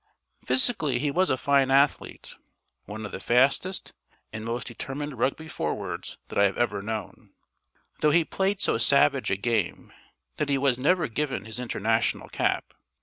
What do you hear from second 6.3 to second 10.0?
I have ever known, though he played so savage a game